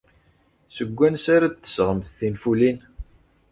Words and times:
Seg 0.75 0.89
wansi 0.97 1.29
ara 1.35 1.47
d-tesɣemt 1.49 2.13
tinfulin? 2.17 2.77